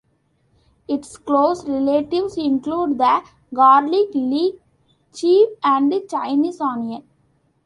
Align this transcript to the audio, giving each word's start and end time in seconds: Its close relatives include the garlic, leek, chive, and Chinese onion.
Its 0.87 1.15
close 1.15 1.63
relatives 1.69 2.35
include 2.35 2.97
the 2.97 3.21
garlic, 3.53 4.09
leek, 4.15 4.55
chive, 5.13 5.49
and 5.63 5.93
Chinese 6.09 6.59
onion. 6.59 7.03